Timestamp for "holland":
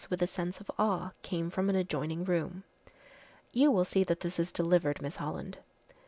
5.17-5.59